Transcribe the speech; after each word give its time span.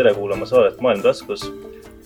tere 0.00 0.14
kuulama 0.14 0.46
saadet 0.46 0.78
Maailm 0.80 1.02
taskus. 1.02 1.42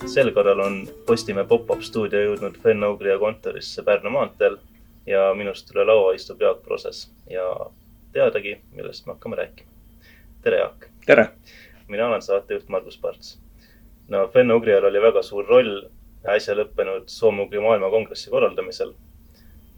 sel 0.05 0.31
korral 0.35 0.59
on 0.59 0.73
Postimehe 1.07 1.47
pop-up 1.47 1.81
stuudio 1.81 2.19
jõudnud 2.19 2.57
Fenn-Ugria 2.63 3.13
kontorisse 3.21 3.83
Pärnu 3.87 4.09
maanteel 4.11 4.57
ja 5.07 5.21
minust 5.39 5.69
üle 5.71 5.85
laua 5.87 6.09
istub 6.17 6.41
Jaak 6.43 6.57
Proses 6.65 7.05
ja 7.31 7.45
teadagi, 8.11 8.57
millest 8.75 9.05
me 9.05 9.13
hakkame 9.13 9.37
rääkima. 9.39 9.69
tere, 10.43 10.57
Jaak. 10.57 10.89
tere. 11.05 11.25
mina 11.87 12.07
olen 12.07 12.21
saatejuht 12.21 12.67
Margus 12.67 12.97
Parts. 12.97 13.39
no 14.07 14.27
Fenn-Ugrial 14.33 14.89
oli 14.89 15.01
väga 15.01 15.23
suur 15.23 15.47
roll 15.47 15.87
äsja 16.35 16.57
lõppenud 16.59 17.07
Soome-Ugri 17.07 17.63
maailmakongressi 17.63 18.29
korraldamisel 18.29 18.91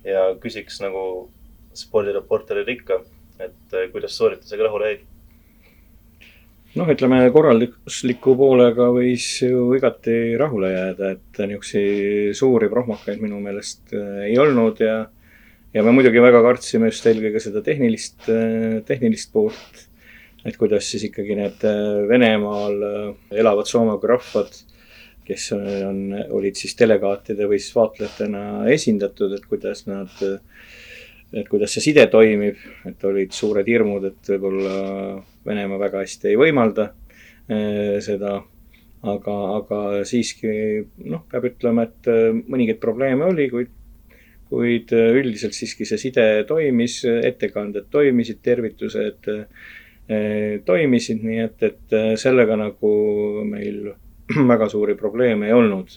ja 0.03 0.25
küsiks 0.41 0.81
nagu 0.81 1.29
spordireporteril 1.73 2.73
ikka, 2.79 2.99
et 3.39 3.77
kuidas 3.91 4.17
sooritusega 4.17 4.71
rahule 4.71 4.91
jäid 4.91 5.05
noh, 6.75 6.89
ütleme 6.91 7.19
korraldusliku 7.33 8.35
poolega 8.39 8.89
võis 8.95 9.25
ju 9.43 9.71
igati 9.77 10.35
rahule 10.39 10.71
jääda, 10.73 11.11
et 11.15 11.41
niisuguseid 11.43 12.37
suuri 12.37 12.69
prohmakaid 12.71 13.21
minu 13.23 13.39
meelest 13.43 13.93
äh, 13.95 14.25
ei 14.27 14.37
olnud 14.41 14.81
ja 14.83 15.05
ja 15.75 15.83
me 15.83 15.93
muidugi 15.93 16.21
väga 16.23 16.41
kartsime 16.45 16.89
just 16.89 17.05
eelkõige 17.07 17.41
seda 17.43 17.61
tehnilist, 17.65 18.29
äh, 18.33 18.79
tehnilist 18.87 19.31
poolt, 19.33 19.83
et 20.45 20.57
kuidas 20.59 20.89
siis 20.91 21.07
ikkagi 21.09 21.37
need 21.39 21.67
äh, 21.67 22.07
Venemaal 22.09 22.81
elavad 23.31 23.69
soomega 23.69 24.15
rahvad, 24.15 24.59
kes 25.27 25.51
on, 25.53 26.01
olid 26.31 26.55
siis 26.55 26.75
delegaatide 26.79 27.49
või 27.49 27.59
siis 27.59 27.75
vaatlejatena 27.75 28.43
esindatud, 28.71 29.33
et 29.35 29.47
kuidas 29.49 29.83
nad 29.89 30.13
et 31.33 31.47
kuidas 31.49 31.73
see 31.75 31.83
side 31.89 32.05
toimib, 32.11 32.59
et 32.87 33.03
olid 33.07 33.33
suured 33.35 33.67
hirmud, 33.67 34.05
et 34.07 34.29
võib-olla 34.31 34.75
Venemaa 35.47 35.79
väga 35.81 36.03
hästi 36.03 36.31
ei 36.31 36.37
võimalda 36.39 36.91
eh, 37.49 37.97
seda. 38.03 38.37
aga, 39.07 39.33
aga 39.55 39.79
siiski 40.09 40.49
noh, 41.05 41.21
peab 41.31 41.45
ütlema, 41.51 41.85
et 41.87 42.07
eh, 42.11 42.31
mõningaid 42.33 42.79
probleeme 42.81 43.27
oli, 43.27 43.49
kuid, 43.51 43.69
kuid 44.49 44.93
eh, 44.95 45.19
üldiselt 45.19 45.55
siiski 45.55 45.85
see 45.85 45.99
side 46.07 46.25
toimis, 46.47 47.01
ettekanded 47.05 47.91
toimisid, 47.91 48.41
tervitused 48.43 49.31
toimisid, 50.63 51.23
nii 51.27 51.39
et, 51.43 51.63
et 51.67 51.95
sellega 52.15 52.55
nagu 52.55 52.91
meil 53.43 53.89
väga 54.53 54.69
suuri 54.71 54.95
probleeme 54.95 55.49
ei 55.49 55.55
olnud 55.55 55.91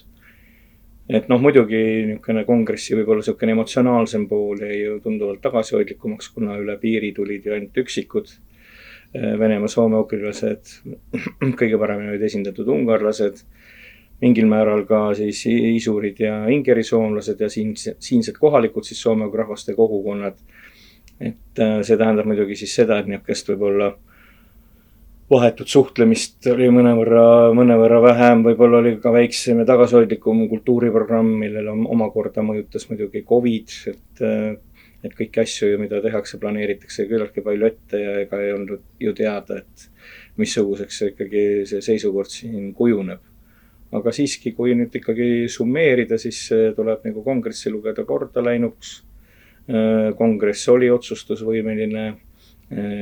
et 1.10 1.26
noh, 1.30 1.40
muidugi 1.42 1.80
niisugune 2.06 2.44
kongressi 2.46 2.94
võib-olla 2.98 3.24
niisugune 3.24 3.54
emotsionaalsem 3.56 4.26
pool 4.30 4.62
jäi 4.62 4.76
ju 4.84 4.98
tunduvalt 5.02 5.42
tagasihoidlikumaks, 5.42 6.30
kuna 6.36 6.58
üle 6.60 6.76
piiri 6.80 7.10
tulid 7.16 7.46
ju 7.46 7.54
ainult 7.56 7.80
üksikud 7.82 8.30
eh, 8.30 9.34
Venemaa, 9.40 9.70
Soome, 9.70 9.98
ugrilased, 10.04 10.76
kõige 11.60 11.80
paremini 11.80 12.14
olid 12.14 12.26
esindatud 12.28 12.70
ungarlased, 12.76 13.42
mingil 14.22 14.46
määral 14.50 14.84
ka 14.86 15.08
siis 15.18 15.42
isurid 15.48 16.20
ja 16.20 16.44
ingeri 16.52 16.84
soomlased 16.86 17.40
ja 17.40 17.48
siin, 17.50 17.72
siinsed 17.74 18.36
kohalikud 18.38 18.86
siis 18.86 19.00
soome 19.02 19.30
rahvaste 19.34 19.74
kogukonnad. 19.74 20.38
et 21.20 21.58
eh, 21.60 21.80
see 21.82 21.98
tähendab 21.98 22.28
muidugi 22.28 22.56
siis 22.56 22.74
seda, 22.74 23.00
et 23.00 23.10
niisugust 23.10 23.50
võib-olla 23.50 23.94
vahetut 25.30 25.70
suhtlemist 25.70 26.46
oli 26.50 26.66
mõnevõrra, 26.74 27.50
mõnevõrra 27.54 28.00
vähem, 28.02 28.42
võib-olla 28.46 28.80
oli 28.80 28.96
ka 29.02 29.12
väiksem 29.14 29.62
ja 29.62 29.66
tagasihoidlikum 29.68 30.42
kultuuriprogramm, 30.50 31.36
millele 31.44 31.74
omakorda 31.94 32.42
mõjutas 32.46 32.88
muidugi 32.90 33.22
Covid, 33.28 33.76
et 33.92 34.26
et 35.00 35.14
kõiki 35.16 35.40
asju, 35.40 35.78
mida 35.80 35.96
tehakse, 36.04 36.36
planeeritakse 36.36 37.06
küllaltki 37.08 37.40
palju 37.40 37.68
ette 37.70 37.96
ja 38.02 38.18
ega 38.20 38.36
ei 38.44 38.50
olnud 38.52 38.82
ju 39.00 39.14
teada, 39.16 39.62
et 39.62 39.86
missuguseks 40.36 40.98
ikkagi 41.06 41.44
see 41.70 41.80
seisukord 41.84 42.28
siin 42.28 42.74
kujuneb. 42.76 43.22
aga 43.90 44.12
siiski, 44.14 44.52
kui 44.54 44.74
nüüd 44.76 44.94
ikkagi 44.94 45.48
summeerida, 45.50 46.18
siis 46.18 46.44
tuleb 46.76 47.06
nagu 47.08 47.24
kongressi 47.24 47.72
lugeda 47.72 48.04
korda 48.04 48.44
läinuks. 48.44 49.02
kongress 50.18 50.68
oli 50.68 50.90
otsustusvõimeline, 50.90 52.04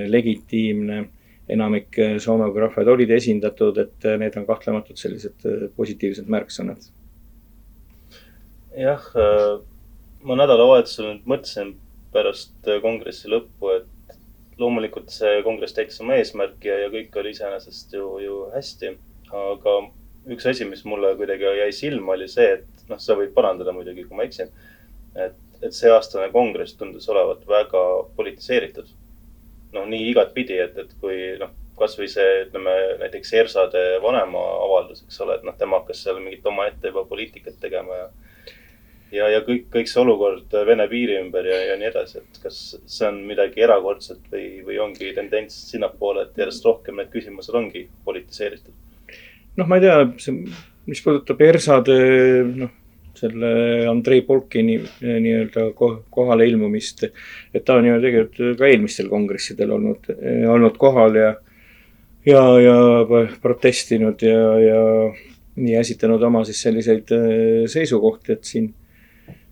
legitiimne 0.06 1.04
enamik 1.48 1.98
äh, 1.98 2.16
Soome 2.22 2.48
rahvaid 2.60 2.88
olid 2.92 3.10
esindatud, 3.14 3.78
et 3.80 4.06
äh, 4.06 4.18
need 4.20 4.36
on 4.36 4.46
kahtlematult 4.48 5.00
sellised 5.00 5.46
äh, 5.48 5.66
positiivsed 5.76 6.28
märksõnad. 6.30 6.90
jah, 8.78 9.06
ma 10.22 10.34
nädalavahetusel 10.38 11.08
nüüd 11.08 11.24
mõtlesin 11.26 11.72
pärast 12.14 12.68
kongressi 12.82 13.30
lõppu, 13.32 13.72
et 13.74 14.18
loomulikult 14.60 15.10
see 15.10 15.40
kongress 15.42 15.74
täitis 15.74 15.98
oma 16.04 16.18
eesmärki 16.20 16.70
ja, 16.70 16.76
ja 16.84 16.92
kõik 16.92 17.16
oli 17.18 17.32
iseenesest 17.34 17.96
ju, 17.96 18.12
ju 18.22 18.36
hästi. 18.52 18.92
aga 19.34 19.74
üks 20.30 20.46
asi, 20.46 20.68
mis 20.68 20.84
mulle 20.86 21.10
kuidagi 21.18 21.48
jäi 21.58 21.72
silma, 21.74 22.14
oli 22.14 22.28
see, 22.30 22.60
et 22.60 22.86
noh, 22.92 23.00
sa 23.02 23.16
võid 23.18 23.34
parandada 23.34 23.74
muidugi, 23.74 24.06
kui 24.06 24.20
ma 24.20 24.28
eksin. 24.28 24.52
et, 25.16 25.34
et 25.62 25.74
see 25.74 25.90
aastane 25.90 26.30
kongress 26.30 26.78
tundus 26.78 27.08
olevat 27.10 27.42
väga 27.48 27.84
politiseeritud 28.14 28.94
noh, 29.74 29.88
nii 29.88 30.10
igatpidi, 30.12 30.58
et, 30.64 30.78
et 30.78 30.94
kui 31.00 31.18
noh, 31.40 31.52
kasvõi 31.78 32.08
see, 32.10 32.30
ütleme 32.46 32.74
näiteks 33.02 33.34
Ersade 33.38 33.82
vanema 34.02 34.40
avaldus, 34.64 35.04
eks 35.06 35.20
ole, 35.22 35.38
et 35.38 35.44
noh, 35.46 35.54
tema 35.58 35.78
hakkas 35.82 36.02
seal 36.04 36.18
mingit 36.22 36.46
omaette 36.46 36.90
juba 36.90 37.04
poliitikat 37.10 37.60
tegema 37.62 38.00
ja 38.00 38.08
ja, 39.12 39.28
ja 39.32 39.40
kõik, 39.44 39.68
kõik 39.72 39.90
see 39.90 40.00
olukord 40.02 40.56
Vene 40.68 40.86
piiri 40.90 41.18
ümber 41.22 41.46
ja, 41.48 41.58
ja 41.70 41.76
nii 41.80 41.88
edasi, 41.90 42.22
et 42.22 42.40
kas 42.42 42.58
see 42.84 43.08
on 43.08 43.22
midagi 43.28 43.64
erakordset 43.64 44.26
või, 44.32 44.48
või 44.66 44.80
ongi 44.84 45.12
tendents 45.16 45.56
sinnapoole, 45.72 46.26
et 46.26 46.42
järjest 46.42 46.66
rohkem 46.68 47.00
need 47.00 47.12
küsimused 47.14 47.56
ongi 47.56 47.86
politiseeritud? 48.04 48.74
noh, 49.58 49.66
ma 49.66 49.78
ei 49.78 49.86
tea, 49.86 50.34
mis 50.86 51.00
puudutab 51.02 51.40
Ersade, 51.42 51.96
noh, 52.60 52.74
selle 53.18 53.50
Andrei 53.90 54.22
Polkini 54.26 54.78
eh, 54.78 55.18
nii-öelda 55.24 55.68
kohale 56.10 56.46
ilmumist. 56.48 57.04
et 57.54 57.64
ta 57.64 57.78
on 57.78 57.86
ju 57.88 58.00
tegelikult 58.02 58.58
ka 58.58 58.68
eelmistel 58.70 59.10
kongressidel 59.10 59.74
olnud, 59.76 60.10
eh, 60.16 60.44
olnud 60.50 60.76
kohal 60.80 61.18
ja, 61.18 61.32
ja, 62.26 62.42
ja 62.62 62.76
protestinud 63.42 64.22
ja, 64.22 64.42
ja 64.62 64.82
nii 65.58 65.78
esitanud 65.80 66.22
oma 66.22 66.44
siis 66.46 66.62
selliseid 66.66 67.14
eh, 67.14 67.64
seisukohti, 67.70 68.38
et 68.38 68.44
siin 68.44 68.74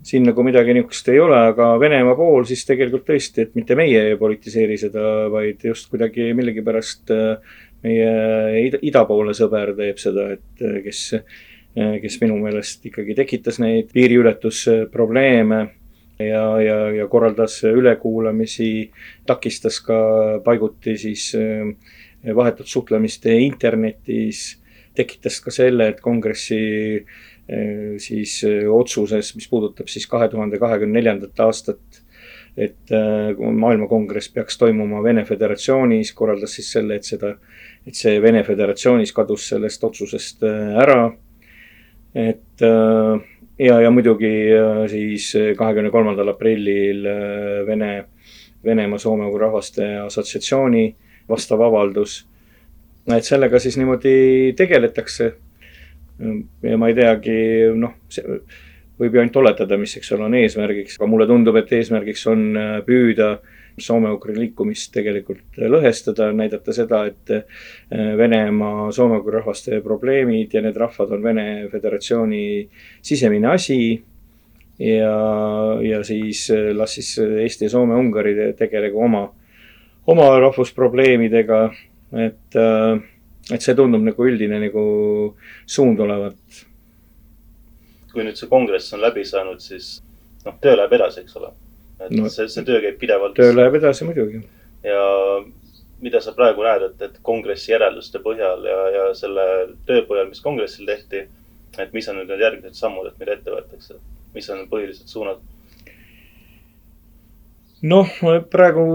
siin 0.07 0.23
nagu 0.23 0.43
midagi 0.47 0.75
niisugust 0.77 1.09
ei 1.11 1.19
ole, 1.19 1.39
aga 1.51 1.73
Venemaa 1.83 2.15
pool 2.15 2.45
siis 2.47 2.63
tegelikult 2.69 3.09
tõesti, 3.09 3.43
et 3.43 3.57
mitte 3.59 3.75
meie 3.79 4.05
ei 4.13 4.19
politiseeri 4.21 4.77
seda, 4.79 5.03
vaid 5.33 5.65
just 5.67 5.91
kuidagi 5.91 6.29
millegipärast 6.39 7.11
meie 7.83 8.13
ida, 8.69 8.81
idapoolne 8.87 9.35
sõber 9.37 9.75
teeb 9.79 9.99
seda, 9.99 10.29
et 10.37 10.65
kes 10.85 11.03
kes 11.77 12.21
minu 12.23 12.39
meelest 12.41 12.87
ikkagi 12.89 13.15
tekitas 13.19 13.59
neid 13.61 13.91
piiriületusprobleeme 13.93 15.59
ja, 16.19 16.45
ja, 16.63 16.77
ja 16.97 17.09
korraldas 17.13 17.59
ülekuulamisi, 17.69 18.91
takistas 19.29 19.83
ka 19.85 19.99
paiguti 20.45 20.97
siis 20.99 21.29
äh, 21.37 21.69
vahetut 22.37 22.71
suhtlemist 22.71 23.29
internetis, 23.29 24.57
tekitas 24.97 25.43
ka 25.45 25.53
selle, 25.53 25.91
et 25.93 26.01
kongressi 26.01 26.63
äh, 26.97 28.01
siis 28.01 28.41
otsuses, 28.73 29.35
mis 29.37 29.49
puudutab 29.53 29.93
siis 29.93 30.09
kahe 30.09 30.31
tuhande 30.33 30.59
kahekümne 30.63 30.97
neljandat 30.97 31.45
aastat, 31.45 32.03
et 32.57 32.89
maailmakongress 33.37 34.31
peaks 34.33 34.57
toimuma 34.57 35.03
Vene 35.05 35.27
Föderatsioonis, 35.29 36.15
korraldas 36.17 36.55
siis 36.57 36.71
selle, 36.73 36.97
et 36.97 37.05
seda, 37.05 37.35
et 37.85 37.95
see 37.95 38.17
Vene 38.25 38.41
Föderatsioonis 38.49 39.13
kadus 39.13 39.51
sellest 39.53 39.85
otsusest 39.85 40.41
ära 40.47 41.03
et 42.17 42.63
äh, 42.65 43.21
ja, 43.59 43.81
ja 43.81 43.91
muidugi 43.93 44.33
äh, 44.57 44.85
siis 44.89 45.29
kahekümne 45.59 45.91
kolmandal 45.93 46.33
aprillil 46.33 47.05
äh, 47.07 47.67
Vene, 47.67 47.91
Venemaa 48.65 48.99
Soome 48.99 49.29
rahvaste 49.39 49.89
assotsiatsiooni 50.07 50.87
vastav 51.29 51.61
avaldus. 51.61 52.25
et 53.17 53.25
sellega 53.25 53.59
siis 53.59 53.77
niimoodi 53.77 54.55
tegeletakse. 54.57 55.35
ja 56.63 56.79
ma 56.79 56.89
ei 56.89 56.95
teagi, 56.97 57.37
noh, 57.77 57.93
võib 58.99 59.15
ju 59.15 59.21
ainult 59.21 59.37
oletada, 59.37 59.77
mis, 59.77 59.93
eks 59.99 60.13
ole, 60.17 60.25
on 60.25 60.35
eesmärgiks, 60.35 60.97
aga 60.97 61.09
mulle 61.11 61.27
tundub, 61.29 61.59
et 61.61 61.73
eesmärgiks 61.77 62.25
on 62.33 62.47
püüda 62.87 63.29
äh, 63.35 63.56
soome-ugri 63.81 64.35
liikumist 64.37 64.91
tegelikult 64.95 65.59
lõhestada, 65.61 66.31
näidata 66.37 66.73
seda, 66.75 67.03
et 67.11 67.33
äh, 67.35 67.65
Venemaa 68.19 68.91
soome-ugri 68.95 69.37
rahvaste 69.39 69.81
probleemid 69.85 70.55
ja 70.57 70.63
need 70.65 70.77
rahvad 70.81 71.13
on 71.17 71.25
Vene 71.25 71.47
Föderatsiooni 71.73 72.45
sisemine 73.05 73.53
asi. 73.53 74.03
ja, 74.79 75.17
ja 75.83 76.05
siis 76.05 76.51
äh, 76.51 76.71
las 76.77 76.95
siis 76.95 77.19
Eesti 77.19 77.69
ja 77.69 77.71
Soome-Ungari 77.71 78.53
tegelegu 78.57 79.01
oma, 79.01 79.27
oma 80.07 80.31
rahvusprobleemidega, 80.41 81.61
et, 82.13 82.57
äh, 82.57 83.05
et 83.53 83.61
see 83.61 83.77
tundub 83.77 84.05
nagu 84.05 84.25
üldine 84.25 84.61
nagu 84.61 84.87
suund 85.67 86.01
olevat. 86.01 86.65
kui 88.13 88.25
nüüd 88.25 88.41
see 88.41 88.49
kongress 88.49 88.95
on 88.97 89.05
läbi 89.05 89.27
saanud, 89.29 89.61
siis 89.61 89.99
noh, 90.47 90.57
töö 90.61 90.73
läheb 90.79 90.93
edasi, 90.97 91.21
eks 91.21 91.37
ole 91.37 91.53
et 92.01 92.13
no, 92.13 92.29
see, 92.33 92.49
see 92.53 92.65
töö 92.67 92.81
käib 92.85 92.99
pidevalt. 93.01 93.37
töö 93.39 93.55
läheb 93.55 93.79
edasi 93.79 94.09
muidugi. 94.09 94.43
ja 94.85 95.03
mida 96.05 96.21
sa 96.21 96.35
praegu 96.37 96.65
näed, 96.67 96.91
et, 96.91 97.03
et 97.09 97.19
kongressi 97.25 97.73
järelduste 97.73 98.21
põhjal 98.25 98.65
ja, 98.69 98.79
ja 98.97 99.05
selle 99.17 99.45
töö 99.89 100.05
põhjal, 100.09 100.29
mis 100.31 100.43
kongressil 100.45 100.89
tehti, 100.89 101.27
et 101.81 101.95
mis 101.97 102.09
on 102.09 102.21
nüüd 102.21 102.33
need 102.33 102.45
järgmised 102.45 102.79
sammud, 102.79 103.09
et 103.09 103.21
mida 103.21 103.37
ette 103.37 103.53
võetakse, 103.53 104.01
mis 104.35 104.51
on 104.53 104.67
põhilised 104.73 105.13
suunad? 105.13 105.45
noh, 107.87 108.13
praegu 108.51 108.87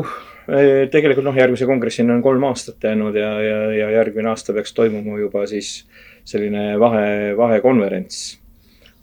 eh, 0.50 0.88
tegelikult 0.94 1.26
noh, 1.26 1.38
järgmise 1.38 1.68
kongressini 1.70 2.14
on 2.14 2.24
kolm 2.26 2.46
aastat 2.50 2.90
jäänud 2.90 3.18
ja, 3.18 3.34
ja, 3.46 3.60
ja 3.78 3.90
järgmine 3.98 4.34
aasta 4.34 4.56
peaks 4.58 4.74
toimuma 4.78 5.20
juba 5.22 5.46
siis 5.50 5.84
selline 6.28 6.80
vahe, 6.82 7.34
vahekonverents 7.38 8.41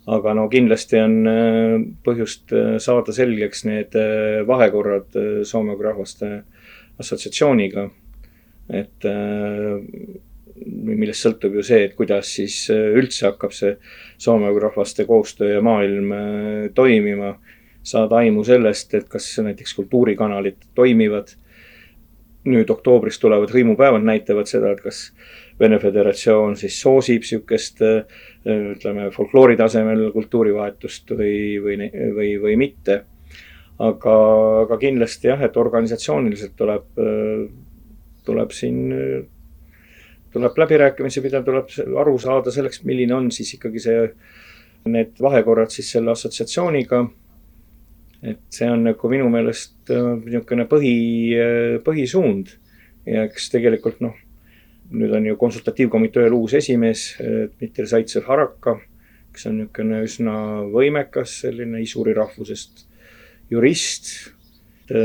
aga 0.08 0.34
no 0.36 0.46
kindlasti 0.52 1.00
on 1.02 1.16
eh, 1.28 1.74
põhjust 2.04 2.54
eh, 2.56 2.76
saada 2.82 3.14
selgeks 3.14 3.64
need 3.68 3.96
vahekorrad 4.48 5.18
Soome 5.48 5.76
rahvaste 5.82 6.30
assotsiatsiooniga. 6.98 7.88
et 8.68 9.04
millest 10.68 11.24
sõltub 11.24 11.54
ju 11.56 11.62
see, 11.64 11.86
et 11.86 11.94
kuidas 11.96 12.28
siis 12.36 12.56
üldse 12.68 13.24
hakkab 13.30 13.54
see 13.56 13.78
soome 14.20 14.50
rahvaste 14.60 15.06
koostöö 15.08 15.54
ja 15.54 15.62
maailm 15.64 16.12
toimima 16.76 17.30
saada 17.82 18.18
aimu 18.20 18.44
sellest, 18.44 18.92
et 18.94 19.08
kas 19.08 19.30
näiteks 19.40 19.72
kultuurikanalid 19.78 20.68
toimivad. 20.74 21.32
Nüüd 22.48 22.70
oktoobris 22.72 23.20
tulevad 23.22 23.52
hõimupäevad 23.54 24.04
näitavad 24.06 24.48
seda, 24.50 24.72
et 24.72 24.82
kas 24.84 25.08
Vene 25.60 25.78
Föderatsioon 25.82 26.56
siis 26.56 26.76
soosib 26.80 27.24
sihukest 27.26 27.82
ütleme 28.48 29.08
folkloori 29.14 29.56
tasemel 29.58 30.08
kultuurivahetust 30.14 31.14
või, 31.18 31.58
või, 31.62 31.88
või, 32.14 32.34
või 32.42 32.58
mitte. 32.60 33.00
aga, 33.78 34.14
aga 34.64 34.78
kindlasti 34.78 35.28
jah, 35.28 35.42
et 35.46 35.56
organisatsiooniliselt 35.56 36.54
tuleb, 36.58 36.86
tuleb 38.26 38.54
siin, 38.54 38.80
tuleb 40.34 40.58
läbirääkimisi 40.62 41.22
pidada, 41.22 41.44
tuleb 41.46 41.98
aru 42.00 42.16
saada 42.18 42.50
selleks, 42.54 42.82
milline 42.84 43.14
on 43.14 43.30
siis 43.34 43.54
ikkagi 43.54 43.82
see, 43.82 44.08
need 44.88 45.18
vahekorrad 45.22 45.70
siis 45.74 45.90
selle 45.94 46.10
assotsiatsiooniga 46.14 47.04
et 48.22 48.40
see 48.50 48.66
on 48.70 48.82
nagu 48.86 49.10
minu 49.10 49.28
meelest 49.30 49.92
äh, 49.94 50.14
niisugune 50.24 50.66
põhi, 50.70 50.94
äh, 51.38 51.76
põhisuund. 51.84 52.56
ja 53.08 53.24
eks 53.24 53.48
tegelikult 53.54 54.02
noh, 54.04 54.16
nüüd 54.92 55.14
on 55.16 55.26
ju 55.28 55.36
konsultatiivkomiteel 55.40 56.34
uus 56.36 56.52
esimees, 56.58 57.14
Dmitri 57.20 57.86
Zaitsev-Haraka, 57.88 58.74
kes 59.32 59.48
on 59.48 59.60
niisugune 59.62 60.02
üsna 60.04 60.34
võimekas 60.74 61.38
selline 61.44 61.80
isuri 61.84 62.16
rahvusest 62.16 62.86
jurist. 63.52 64.32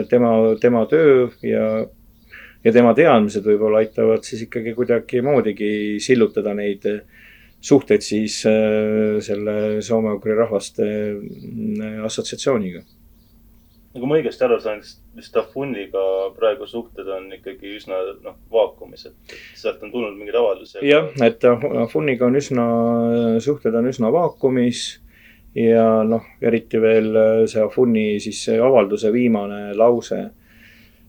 tema, 0.10 0.32
tema 0.62 0.86
töö 0.88 1.28
ja, 1.44 1.86
ja 2.64 2.72
tema 2.72 2.94
teadmised 2.96 3.44
võib-olla 3.44 3.82
aitavad 3.84 4.24
siis 4.24 4.46
ikkagi 4.46 4.74
kuidagimoodigi 4.78 6.00
sillutada 6.00 6.54
neid 6.56 6.88
suhteid 7.64 8.04
siis 8.04 8.42
äh, 8.48 9.20
selle 9.24 9.82
soome-ugri 9.84 10.36
rahvaste 10.40 10.88
assotsiatsiooniga 12.04 12.84
nagu 13.94 14.10
ma 14.10 14.18
õigesti 14.18 14.46
aru 14.48 14.58
saan, 14.62 14.82
siis 14.84 15.30
Stafuniga 15.30 16.04
praegu 16.38 16.66
suhted 16.70 17.08
on 17.14 17.30
ikkagi 17.36 17.76
üsna 17.78 18.00
noh, 18.24 18.40
vaakumis, 18.52 19.06
et 19.10 19.38
sealt 19.60 19.84
on 19.86 19.94
tulnud 19.94 20.18
mingeid 20.18 20.40
avaldusi. 20.40 20.82
jah, 20.88 21.12
et 21.22 21.38
Stafuniga 21.38 22.26
on 22.26 22.40
üsna, 22.40 22.68
suhted 23.44 23.76
on 23.78 23.90
üsna 23.92 24.10
vaakumis 24.14 24.86
ja 25.56 26.04
noh, 26.08 26.26
eriti 26.42 26.82
veel 26.82 27.12
see 27.50 27.62
Afuni 27.62 28.08
siis 28.24 28.42
see 28.48 28.62
avalduse 28.62 29.12
viimane 29.14 29.76
lause, 29.78 30.22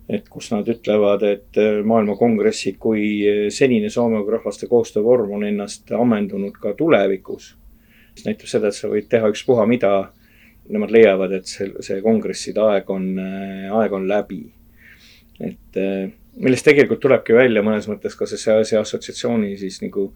et 0.08 0.28
kus 0.28 0.50
nad 0.52 0.69
ütlevad, 0.69 1.25
et 1.25 1.60
maailmakongressid 1.88 2.76
kui 2.81 3.48
senine 3.48 3.88
soome 3.90 4.20
rahvaste 4.28 4.69
koostöövorm 4.69 5.32
on 5.38 5.46
ennast 5.48 5.92
ammendunud 5.96 6.60
ka 6.60 6.75
tulevikus. 6.76 7.54
mis 8.14 8.26
näitab 8.28 8.46
seda, 8.46 8.69
et 8.69 8.76
sa 8.76 8.88
võid 8.92 9.08
teha 9.10 9.32
ükspuha 9.32 9.64
mida 9.66 9.94
nemad 10.72 10.93
leiavad, 10.94 11.32
et 11.37 11.49
see, 11.50 11.70
see 11.84 12.02
kongresside 12.05 12.62
aeg 12.64 12.90
on, 12.93 13.08
aeg 13.81 13.96
on 13.96 14.06
läbi. 14.08 14.43
et 15.40 15.76
eh, 15.82 16.12
millest 16.38 16.64
tegelikult 16.69 17.00
tulebki 17.02 17.34
välja 17.34 17.62
mõnes 17.66 17.88
mõttes 17.90 18.14
ka 18.14 18.26
see, 18.31 18.38
see 18.38 18.78
assotsiatsiooni 18.78 19.56
siis 19.58 19.81
nagu 19.82 20.12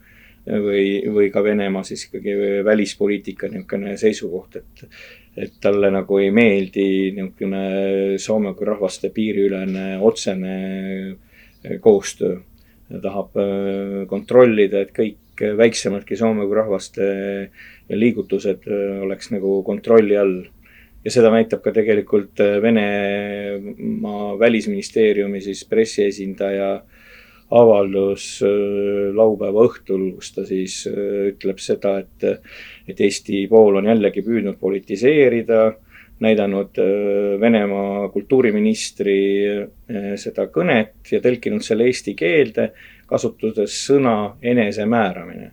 või, 0.46 1.02
või 1.12 1.30
ka 1.34 1.42
Venemaa 1.44 1.82
siis 1.84 2.06
ikkagi 2.06 2.36
välispoliitika 2.64 3.50
niisugune 3.50 3.96
seisukoht, 3.98 4.60
et, 4.62 4.84
et 5.36 5.56
talle 5.60 5.90
nagu 5.90 6.20
ei 6.22 6.30
meeldi 6.34 6.88
niisugune 7.16 7.64
Soome 8.22 8.54
kui 8.54 8.68
rahvaste 8.68 9.10
piiriülene 9.14 9.98
otsene 9.98 10.54
koostöö. 11.82 12.38
ta 12.88 13.00
tahab 13.04 13.34
kontrollida, 14.08 14.80
et 14.80 14.94
kõik 14.96 15.18
väiksemadki 15.58 16.16
Soome 16.18 16.46
rahvaste 16.54 17.08
liigutused 17.90 18.68
äh, 18.68 19.02
oleks 19.04 19.32
nagu 19.34 19.62
kontrolli 19.66 20.16
all. 20.16 20.38
ja 21.04 21.12
seda 21.14 21.30
näitab 21.30 21.62
ka 21.62 21.70
tegelikult 21.72 22.40
Venemaa 22.62 24.32
välisministeeriumi 24.38 25.40
siis 25.40 25.62
pressiesindaja 25.70 26.72
avaldus 27.54 28.42
laupäeva 29.14 29.62
õhtul, 29.70 30.10
kus 30.18 30.32
ta 30.34 30.44
siis 30.44 30.82
ütleb 30.90 31.62
seda, 31.62 31.94
et, 32.02 32.42
et 32.90 33.00
Eesti 33.00 33.46
pool 33.48 33.78
on 33.78 33.88
jällegi 33.88 34.24
püüdnud 34.26 34.58
politiseerida, 34.60 35.70
näidanud 36.20 36.82
Venemaa 37.40 38.08
kultuuriministri 38.12 39.18
seda 40.18 40.48
kõnet 40.52 41.14
ja 41.14 41.22
tõlkinud 41.24 41.64
selle 41.64 41.86
eesti 41.88 42.18
keelde, 42.18 42.72
kasutades 43.08 43.76
sõna 43.86 44.36
enesemääramine. 44.42 45.52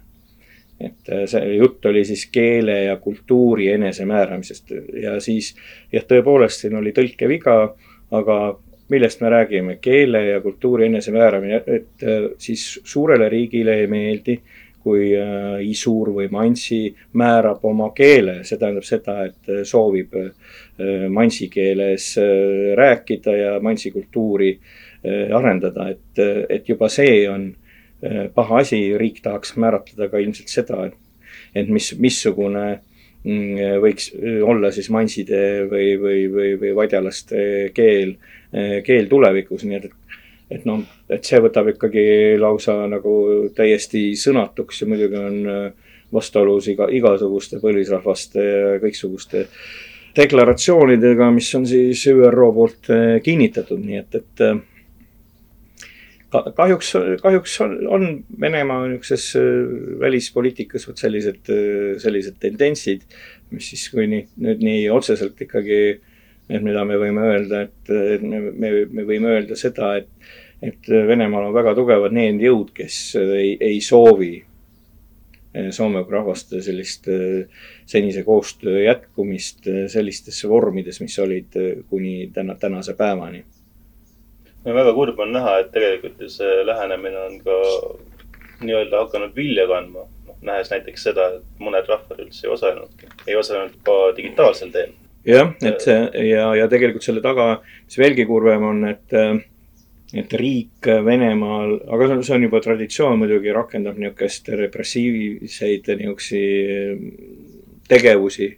Et 0.79 1.09
äh, 1.09 1.23
see 1.29 1.55
jutt 1.55 1.85
oli 1.87 2.03
siis 2.05 2.25
keele 2.31 2.81
ja 2.89 2.97
kultuuri 2.99 3.69
enesemääramisest. 3.77 4.73
Ja 5.01 5.19
siis 5.23 5.53
jah, 5.91 6.03
tõepoolest 6.03 6.65
siin 6.65 6.75
oli 6.75 6.91
tõlkeviga, 6.95 7.55
aga 8.19 8.39
millest 8.91 9.23
me 9.23 9.31
räägime, 9.31 9.77
keele 9.81 10.25
ja 10.27 10.41
kultuuri 10.43 10.89
enesemääramine, 10.91 11.63
et 11.65 12.03
äh, 12.03 12.27
siis 12.37 12.67
suurele 12.83 13.29
riigile 13.31 13.79
ei 13.81 13.87
meeldi, 13.87 14.37
kui 14.85 15.13
äh, 15.17 15.63
Isur 15.65 16.11
või 16.13 16.27
Mansi 16.31 16.81
määrab 17.17 17.63
oma 17.65 17.89
keele, 17.95 18.41
see 18.43 18.59
tähendab 18.59 18.85
seda, 18.85 19.21
et 19.31 19.65
soovib 19.65 20.13
mansi 21.09 21.47
keeles 21.47 22.17
rääkida 22.75 23.31
ja 23.39 23.53
mansi 23.63 23.93
kultuuri 23.95 24.49
arendada, 25.05 25.89
et, 25.93 26.21
et 26.49 26.69
juba 26.69 26.89
see 26.89 27.27
on 27.29 27.51
Äh, 28.03 28.27
paha 28.33 28.59
asi, 28.61 28.79
riik 28.99 29.21
tahaks 29.23 29.55
määratleda 29.57 30.09
ka 30.11 30.19
ilmselt 30.19 30.51
seda, 30.51 30.81
et, 30.89 30.97
et 31.55 31.69
mis, 31.71 31.87
missugune 31.97 32.65
mm, 33.23 33.79
võiks 33.81 34.11
olla 34.43 34.69
siis 34.75 34.91
manside 34.93 35.39
või, 35.71 35.95
või, 36.01 36.25
või, 36.31 36.49
või 36.59 36.73
vadjalaste 36.75 37.39
keel, 37.75 38.17
keel 38.85 39.07
tulevikus, 39.11 39.63
nii 39.65 39.79
et, 39.79 39.87
et 40.53 40.67
noh, 40.67 40.83
et 41.09 41.25
see 41.25 41.39
võtab 41.43 41.71
ikkagi 41.73 42.05
lausa 42.39 42.77
nagu 42.91 43.15
täiesti 43.55 44.11
sõnatuks 44.19 44.83
ja 44.83 44.91
muidugi 44.91 45.19
on 45.19 45.41
vastuolus 46.13 46.69
iga, 46.75 46.91
igasuguste 46.91 47.63
põlisrahvaste 47.63 48.45
ja 48.45 48.77
kõiksuguste 48.83 49.47
deklaratsioonidega, 50.15 51.31
mis 51.35 51.49
on 51.57 51.65
siis 51.67 52.05
ÜRO 52.11 52.53
poolt 52.55 52.93
kinnitatud, 53.23 53.81
nii 53.81 54.03
et, 54.03 54.21
et 54.21 54.47
kahjuks, 56.31 56.93
kahjuks 57.21 57.59
on, 57.61 57.75
on 57.87 58.07
Venemaa 58.41 58.87
niisuguses 58.87 59.35
äh, 59.35 59.43
välispoliitikas 59.99 60.87
vot 60.87 60.99
sellised, 60.99 61.51
äh, 61.51 61.99
sellised 62.01 62.39
tendentsid, 62.41 63.05
mis 63.51 63.69
siis, 63.71 63.87
kui 63.93 64.07
nii, 64.11 64.25
nüüd 64.45 64.65
nii 64.65 64.87
otseselt 64.93 65.41
ikkagi, 65.45 65.79
et 66.49 66.65
mida 66.65 66.85
me 66.85 66.97
võime 67.01 67.29
öelda, 67.29 67.65
et, 67.67 67.93
et 68.17 68.25
me, 68.25 68.41
me, 68.51 68.73
me 68.89 69.05
võime 69.07 69.35
öelda 69.35 69.57
seda, 69.59 69.95
et, 70.01 70.09
et 70.65 70.89
Venemaal 70.89 71.49
on 71.49 71.55
väga 71.55 71.75
tugevad 71.77 72.15
need 72.15 72.43
jõud, 72.43 72.73
kes 72.75 72.99
ei, 73.21 73.55
ei 73.61 73.79
soovi 73.83 74.33
äh, 74.41 75.71
Soome 75.75 76.03
rahvaste 76.09 76.61
sellist 76.65 77.07
senise 77.85 78.25
koostöö 78.27 78.81
jätkumist 78.83 79.69
sellistes 79.93 80.41
vormides, 80.49 80.99
mis 81.01 81.19
olid 81.23 81.55
kuni 81.89 82.31
täna, 82.33 82.57
tänase 82.59 82.97
päevani 82.97 83.45
väga 84.73 84.93
kurb 84.93 85.19
on 85.19 85.33
näha, 85.35 85.59
et 85.61 85.71
tegelikult 85.73 86.21
ju 86.21 86.29
see 86.31 86.65
lähenemine 86.65 87.19
on 87.27 87.39
ka 87.45 87.57
nii-öelda 88.65 89.01
hakanud 89.05 89.35
vilja 89.35 89.67
kandma. 89.69 90.05
noh, 90.27 90.37
nähes 90.41 90.71
näiteks 90.71 91.03
seda, 91.09 91.27
et 91.37 91.43
mõned 91.61 91.89
rahvad 91.89 92.21
üldse 92.23 92.47
ei 92.47 92.53
osalenudki, 92.53 93.09
ei 93.27 93.35
osalenud 93.35 93.75
ka 93.85 93.97
digitaalsel 94.17 94.71
teel. 94.73 94.93
jah, 95.25 95.53
et 95.61 95.81
see 95.81 96.27
ja, 96.29 96.55
ja 96.55 96.67
tegelikult 96.71 97.05
selle 97.05 97.21
taga, 97.21 97.61
mis 97.85 97.99
veelgi 98.01 98.25
kurvem 98.25 98.63
on, 98.71 98.83
et, 98.89 99.17
et 100.13 100.33
riik 100.41 100.89
Venemaal, 101.05 101.79
aga 101.85 102.07
see 102.07 102.17
on, 102.17 102.23
see 102.27 102.37
on 102.39 102.47
juba 102.47 102.61
traditsioon 102.65 103.19
muidugi, 103.21 103.53
rakendab 103.53 103.97
niisugust 104.01 104.49
repressiivseid 104.65 105.89
niisuguseid 106.01 107.01
tegevusi 107.89 108.49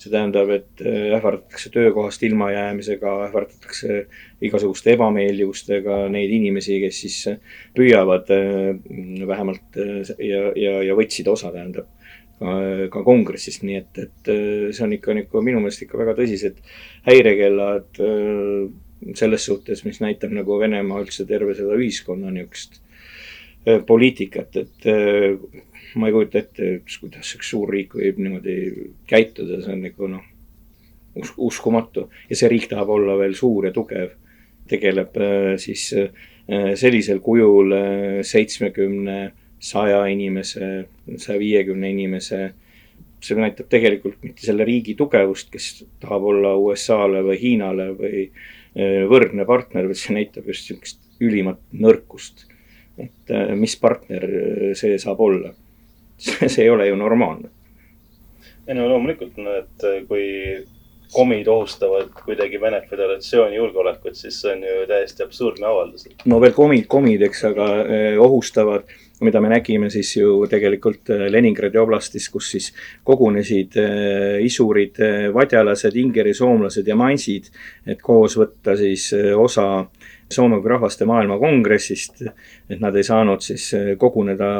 see 0.00 0.12
tähendab, 0.12 0.50
et 0.54 0.82
ähvardatakse 0.86 1.70
töökohast 1.74 2.22
ilmajäämisega, 2.24 3.14
ähvardatakse 3.26 4.04
igasuguste 4.48 4.94
ebameeldivustega 4.96 6.02
neid 6.12 6.32
inimesi, 6.36 6.80
kes 6.84 7.00
siis 7.04 7.18
püüavad 7.76 8.30
vähemalt 9.28 9.80
ja, 10.16 10.44
ja, 10.56 10.76
ja 10.88 10.98
võtsid 10.98 11.28
osa, 11.32 11.52
tähendab 11.52 11.90
ka, 12.40 13.02
kongressist, 13.04 13.66
nii 13.68 13.80
et, 13.82 14.04
et 14.06 14.30
see 14.72 14.86
on 14.86 14.96
ikka, 14.96 15.18
ikka 15.26 15.44
minu 15.44 15.60
meelest 15.60 15.84
ikka 15.84 16.00
väga 16.00 16.16
tõsised 16.22 16.62
häirekellad 17.08 18.00
selles 19.16 19.44
suhtes, 19.44 19.84
mis 19.84 20.00
näitab 20.00 20.32
nagu 20.36 20.56
Venemaa 20.60 21.04
üldse 21.04 21.28
terve 21.28 21.52
seda 21.56 21.76
ühiskonna 21.76 22.32
niisugust 22.32 22.80
äh, 22.80 22.89
poliitikat, 23.86 24.56
et 24.56 24.86
äh, 24.88 25.36
ma 26.00 26.08
ei 26.08 26.14
kujuta 26.14 26.40
ette, 26.40 26.70
kuidas 27.00 27.34
üks 27.36 27.50
suur 27.52 27.70
riik 27.72 27.96
võib 27.98 28.20
niimoodi 28.22 28.56
käituda, 29.10 29.60
see 29.60 29.74
on 29.74 29.84
nagu 29.84 30.10
noh, 30.14 30.26
uskumatu. 31.36 32.08
ja 32.30 32.38
see 32.38 32.48
riik 32.48 32.70
tahab 32.70 32.94
olla 32.96 33.18
veel 33.20 33.34
suur 33.36 33.68
ja 33.68 33.74
tugev, 33.74 34.14
tegeleb 34.70 35.16
äh, 35.20 35.54
siis 35.60 35.90
sellisel 36.50 37.20
kujul 37.22 37.70
seitsmekümne, 38.26 39.18
saja 39.62 40.00
inimese, 40.10 40.70
saja 41.14 41.38
viiekümne 41.38 41.92
inimese 41.92 42.40
see 43.20 43.36
näitab 43.38 43.68
tegelikult 43.70 44.24
mitte 44.24 44.42
selle 44.48 44.64
riigi 44.66 44.96
tugevust, 44.98 45.50
kes 45.52 45.84
tahab 46.02 46.24
olla 46.32 46.56
USA-le 46.58 47.20
või 47.22 47.36
Hiinale 47.38 47.86
või 47.94 48.24
Äh, 48.70 49.02
võrdne 49.10 49.42
partner, 49.48 49.88
vaid 49.90 49.98
see 49.98 50.14
näitab 50.14 50.46
just 50.46 50.68
niisugust 50.68 51.00
ülimat 51.20 51.58
nõrkust. 51.74 52.46
Et 52.98 53.30
äh, 53.30 53.54
mis 53.56 53.76
partner 53.80 54.24
äh, 54.24 54.74
see 54.74 54.98
saab 54.98 55.20
olla? 55.20 55.54
see 56.20 56.64
ei 56.64 56.70
ole 56.70 56.88
ju 56.88 56.96
normaalne. 56.96 57.48
ei 58.66 58.74
no 58.74 58.88
loomulikult, 58.88 59.36
no 59.36 59.54
et 59.56 59.86
kui 60.08 60.26
komid 61.12 61.48
ohustavad 61.48 62.10
kuidagi 62.24 62.60
Vene 62.60 62.80
Föderatsiooni 62.90 63.56
julgeolekut, 63.56 64.16
siis 64.16 64.40
see 64.42 64.52
on 64.54 64.64
ju 64.64 64.86
täiesti 64.88 65.24
absurdne 65.24 65.66
avaldus. 65.66 66.06
no 66.30 66.40
veel 66.40 66.54
komid, 66.56 66.86
komid, 66.90 67.22
eks, 67.28 67.44
aga 67.50 67.70
ohustavad. 68.22 68.90
Mida 69.20 69.36
me 69.44 69.50
nägime 69.52 69.90
siis 69.92 70.14
ju 70.16 70.46
tegelikult 70.48 71.10
äh, 71.12 71.26
Leningradi 71.28 71.76
oblastis, 71.76 72.30
kus 72.32 72.46
siis 72.54 72.70
kogunesid 73.04 73.76
äh, 73.76 74.38
isurid, 74.40 74.96
vadjalased, 75.34 75.96
ingeri 76.00 76.32
soomlased 76.34 76.88
ja 76.88 76.96
mansid, 76.96 77.50
et 77.84 78.00
koos 78.00 78.38
võtta 78.40 78.78
siis 78.80 79.10
osa 79.36 79.66
Soome 80.30 80.60
rahvaste 80.62 81.04
maailmakongressist, 81.10 82.20
et 82.70 82.78
nad 82.78 82.94
ei 82.94 83.02
saanud 83.02 83.42
siis 83.42 83.64
koguneda 83.98 84.50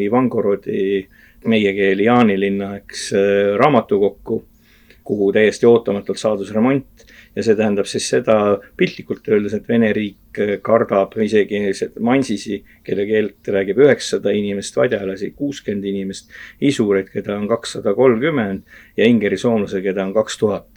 Ivangorodi, 0.00 1.02
meie 1.44 1.74
keeli 1.76 2.06
Jaanilinna, 2.06 2.70
eks, 2.78 3.02
raamatukokku, 3.60 4.38
kuhu 5.10 5.32
täiesti 5.34 5.66
ootamatult 5.66 6.18
saadus 6.20 6.52
remont. 6.54 7.06
Ja 7.36 7.44
see 7.46 7.54
tähendab 7.58 7.86
siis 7.86 8.08
seda 8.10 8.34
piltlikult 8.78 9.28
öeldes, 9.30 9.54
et 9.54 9.68
Vene 9.70 9.92
riik 9.94 10.40
kardab 10.66 11.14
isegi 11.22 11.60
mansisi, 12.02 12.58
kelle 12.86 13.06
keelt 13.06 13.50
räägib 13.54 13.78
üheksasada 13.84 14.34
inimest, 14.34 14.74
vadjalasi 14.78 15.30
kuuskümmend 15.38 15.86
inimest, 15.86 16.34
isureid, 16.72 17.10
keda 17.14 17.38
on 17.38 17.46
kakssada 17.50 17.94
kolmkümmend 17.94 18.66
ja 18.98 19.06
ingeri 19.06 19.38
soomlase, 19.38 19.82
keda 19.86 20.08
on 20.08 20.14
kaks 20.16 20.38
tuhat. 20.42 20.68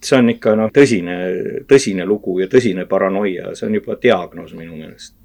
see 0.00 0.16
on 0.16 0.32
ikka 0.32 0.54
noh, 0.56 0.70
tõsine, 0.72 1.14
tõsine 1.68 2.06
lugu 2.08 2.38
ja 2.40 2.46
tõsine 2.48 2.86
paranoia, 2.88 3.52
see 3.52 3.66
on 3.68 3.74
juba 3.76 3.98
diagnoos 4.00 4.54
minu 4.56 4.78
meelest 4.78 5.19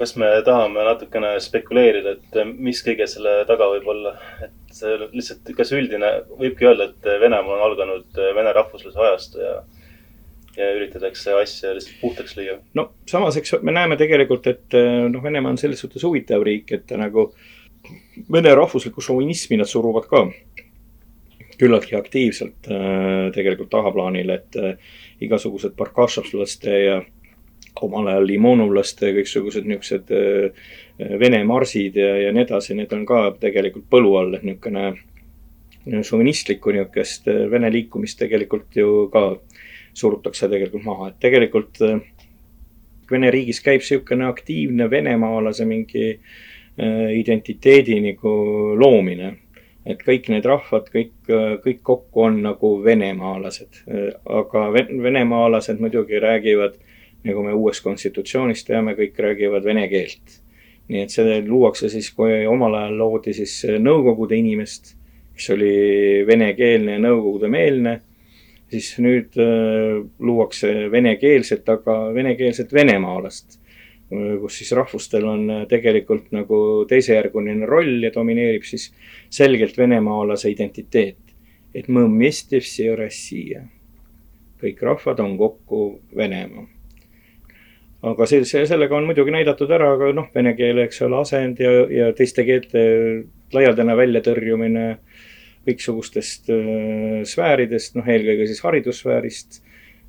kas 0.00 0.14
me 0.20 0.30
tahame 0.46 0.84
natukene 0.86 1.34
spekuleerida, 1.44 2.16
et 2.16 2.38
mis 2.56 2.80
kõige 2.86 3.06
selle 3.10 3.42
taga 3.48 3.68
võib 3.74 3.90
olla, 3.92 4.14
et 4.46 4.80
lihtsalt, 5.12 5.52
kas 5.56 5.74
üldine, 5.76 6.14
võibki 6.40 6.68
öelda, 6.70 6.90
et 6.90 7.10
Venemaa 7.20 7.58
on 7.58 7.66
alganud 7.68 8.20
vene 8.36 8.54
rahvusluse 8.56 9.00
ajastu 9.06 9.44
ja, 9.44 9.54
ja 10.56 10.72
üritatakse 10.78 11.36
asja 11.36 11.74
lihtsalt 11.76 12.00
puhtaks 12.00 12.36
lüüa? 12.38 12.58
no 12.78 12.90
samas, 13.10 13.38
eks 13.40 13.58
me 13.62 13.76
näeme 13.76 14.00
tegelikult, 14.00 14.48
et 14.50 14.80
noh, 15.12 15.22
Venemaa 15.22 15.52
on 15.54 15.60
selles 15.60 15.84
suhtes 15.84 16.06
huvitav 16.06 16.44
riik, 16.46 16.72
et 16.76 16.88
ta 16.88 17.00
nagu 17.00 17.30
vene 18.32 18.56
rahvuslikku 18.56 19.04
šovinismi 19.04 19.60
nad 19.60 19.68
suruvad 19.68 20.08
ka 20.10 20.26
küllaltki 21.60 21.96
aktiivselt 21.98 22.68
äh, 22.72 23.28
tegelikult 23.34 23.70
tahaplaanile, 23.72 24.40
et 24.40 24.56
äh, 24.60 24.92
igasugused 25.20 25.76
barkašovlaste 25.76 26.76
ja 26.84 27.00
omal 27.78 28.10
ajal 28.10 28.26
limonovlaste 28.28 29.12
kõiksugused 29.16 29.66
niisugused 29.68 30.12
äh, 30.14 30.70
Vene 31.20 31.38
marsid 31.48 31.96
ja, 31.96 32.10
ja 32.26 32.32
nii 32.36 32.44
edasi, 32.44 32.74
need 32.76 32.90
on 32.92 33.06
ka 33.08 33.30
tegelikult 33.40 33.86
põlu 33.92 34.12
all, 34.20 34.34
et 34.36 34.44
niisugune 34.46 34.86
äh, 34.90 36.00
šovinistlikku 36.06 36.74
niisugust 36.76 37.28
äh, 37.30 37.46
Vene 37.50 37.70
liikumist 37.72 38.20
tegelikult 38.20 38.76
ju 38.76 39.08
ka 39.12 39.24
surutakse 39.96 40.48
tegelikult 40.50 40.86
maha, 40.86 41.10
et 41.10 41.20
tegelikult 41.22 41.82
Vene 43.10 43.30
riigis 43.34 43.62
käib 43.64 43.82
niisugune 43.82 44.28
aktiivne 44.28 44.90
venemaalase 44.90 45.66
mingi 45.66 46.14
identiteedi 46.80 47.96
nagu 48.00 48.30
loomine. 48.78 49.34
et 49.84 50.00
kõik 50.04 50.28
need 50.30 50.44
rahvad, 50.46 50.86
kõik, 50.92 51.10
kõik 51.64 51.80
kokku 51.82 52.22
on 52.22 52.36
nagu 52.44 52.70
venemaalased, 52.84 53.80
aga 54.24 54.62
venemaalased 54.76 55.80
muidugi 55.80 56.20
räägivad 56.20 56.76
nagu 57.26 57.42
me 57.44 57.54
uuest 57.56 57.84
konstitutsioonist 57.84 58.68
teame, 58.68 58.94
kõik 58.98 59.18
räägivad 59.20 59.66
vene 59.66 59.86
keelt. 59.90 60.40
nii 60.90 61.04
et 61.04 61.12
see 61.14 61.36
luuakse 61.46 61.86
siis, 61.92 62.08
kui 62.10 62.40
omal 62.50 62.74
ajal 62.74 62.96
loodi 62.98 63.30
siis 63.36 63.52
nõukogude 63.78 64.34
inimest, 64.34 64.96
kes 65.36 65.52
oli 65.54 65.74
venekeelne 66.26 66.96
ja 66.96 67.02
nõukogude-meelne, 67.04 67.92
siis 68.72 68.88
nüüd 68.98 69.38
äh, 69.38 70.00
luuakse 70.18 70.72
venekeelset, 70.90 71.68
aga 71.70 71.94
venekeelset 72.14 72.74
venemaalast, 72.74 73.60
kus 74.10 74.56
siis 74.58 74.72
rahvustel 74.74 75.28
on 75.30 75.44
tegelikult 75.70 76.32
nagu 76.34 76.56
teisejärguline 76.90 77.68
roll 77.70 78.02
ja 78.02 78.10
domineerib 78.10 78.66
siis 78.66 78.88
selgelt 79.30 79.78
venemaalase 79.78 80.50
identiteet. 80.50 81.22
et 81.74 81.86
kõik 84.58 84.82
rahvad 84.82 85.20
on 85.22 85.38
kokku 85.38 86.00
Venemaa 86.16 86.66
aga 88.00 88.26
see, 88.28 88.44
see, 88.48 88.64
sellega 88.68 88.96
on 88.96 89.08
muidugi 89.08 89.32
näidatud 89.34 89.70
ära 89.76 89.90
ka 90.00 90.10
noh, 90.16 90.28
vene 90.34 90.54
keele, 90.56 90.86
eks 90.88 91.02
ole, 91.06 91.20
asend 91.20 91.60
ja, 91.60 91.72
ja 91.92 92.10
teiste 92.16 92.46
keelte 92.48 92.82
laialdane 93.52 93.96
väljatõrjumine 93.98 94.84
kõiksugustest 95.68 96.48
äh, 96.54 97.20
sfääridest, 97.28 97.98
noh, 97.98 98.08
eelkõige 98.08 98.48
siis 98.48 98.62
haridussfäärist. 98.64 99.64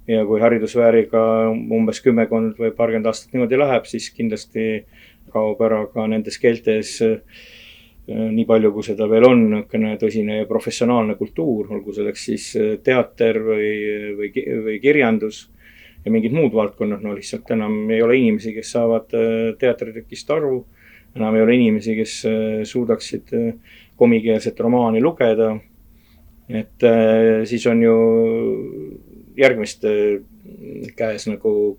ja 0.07 0.23
kui 0.25 0.39
haridussfääriga 0.41 1.21
umbes 1.51 1.99
kümmekond 2.01 2.57
või 2.59 2.71
paarkümmend 2.75 3.05
aastat 3.11 3.35
niimoodi 3.35 3.59
läheb, 3.59 3.85
siis 3.85 4.09
kindlasti 4.15 4.85
kaob 5.31 5.61
ära 5.61 5.83
ka 5.93 6.07
nendes 6.09 6.39
keeltes 6.41 6.95
äh, 7.05 7.19
nii 8.07 8.47
palju, 8.47 8.71
kui 8.73 8.87
seda 8.87 9.07
veel 9.11 9.27
on, 9.27 9.43
niisugune 9.51 9.97
tõsine 9.99 10.41
professionaalne 10.49 11.15
kultuur, 11.19 11.69
olgu 11.75 11.93
selleks 11.95 12.23
siis 12.31 12.47
äh, 12.55 12.77
teater 12.83 13.43
või, 13.43 13.73
või, 14.17 14.31
või 14.65 14.79
kirjandus 14.83 15.49
ja 16.05 16.11
mingid 16.11 16.33
muud 16.35 16.53
valdkonnad, 16.55 17.03
no 17.03 17.15
lihtsalt 17.15 17.49
enam 17.53 17.89
ei 17.93 18.01
ole 18.01 18.17
inimesi, 18.19 18.53
kes 18.55 18.73
saavad 18.75 19.13
äh, 19.17 19.51
teatritrükist 19.59 20.31
aru. 20.33 20.65
enam 21.15 21.35
ei 21.35 21.41
ole 21.43 21.55
inimesi, 21.55 21.95
kes 21.95 22.15
äh, 22.25 22.63
suudaksid 22.63 23.33
äh, 23.35 23.53
komikeelset 23.99 24.59
romaani 24.59 25.01
lugeda. 25.01 25.57
et 26.51 26.83
siis 27.47 27.63
on 27.67 27.79
ju 27.83 27.91
järgmiste 29.37 29.91
käes 30.97 31.27
nagu 31.29 31.77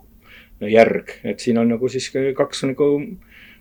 järg, 0.65 1.11
et 1.25 1.41
siin 1.45 1.59
on 1.61 1.69
nagu 1.75 1.89
siis 1.93 2.07
kaks 2.37 2.63
nagu 2.71 2.87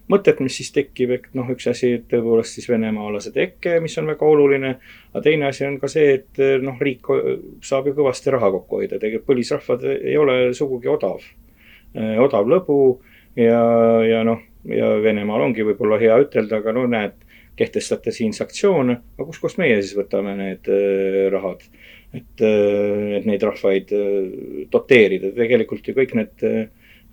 mõtet, 0.09 0.39
mis 0.43 0.55
siis 0.57 0.71
tekib, 0.75 1.13
et 1.15 1.27
noh, 1.37 1.47
üks 1.53 1.67
asi, 1.71 1.93
tõepoolest 2.09 2.57
siis 2.57 2.67
venemaalased 2.69 3.37
EKE, 3.37 3.77
mis 3.83 3.97
on 4.01 4.09
väga 4.11 4.27
oluline. 4.27 4.75
aga 5.11 5.23
teine 5.23 5.47
asi 5.47 5.65
on 5.67 5.77
ka 5.79 5.89
see, 5.91 6.13
et 6.19 6.41
noh, 6.63 6.79
riik 6.79 7.07
saab 7.61 7.87
ju 7.89 7.95
kõvasti 7.97 8.33
raha 8.33 8.51
kokku 8.57 8.81
hoida, 8.81 8.99
tegelikult 8.99 9.29
põlisrahvad 9.31 9.87
ei 9.93 10.17
ole 10.17 10.37
sugugi 10.57 10.91
odav, 10.91 11.23
äh, 11.95 12.17
odav 12.19 12.47
lõbu 12.49 12.77
ja, 13.35 13.61
ja 14.07 14.23
noh, 14.27 14.41
ja 14.65 14.95
Venemaal 15.03 15.47
ongi 15.47 15.65
võib-olla 15.67 15.99
hea 16.01 16.17
ütelda, 16.25 16.61
aga 16.61 16.75
no 16.75 16.87
näed, 16.89 17.17
kehtestate 17.55 18.13
siin 18.15 18.33
sanktsioone, 18.33 18.97
aga 19.17 19.27
kuskohast 19.27 19.59
meie 19.61 19.81
siis 19.81 19.95
võtame 19.97 20.35
need 20.39 20.69
äh, 20.71 21.27
rahad, 21.33 21.63
et, 22.13 22.43
äh, 22.43 23.17
et 23.19 23.27
neid 23.29 23.43
rahvaid 23.43 23.91
doteerida, 24.71 25.35
tegelikult 25.37 25.87
ju 25.87 25.97
kõik 25.97 26.15
need 26.19 26.47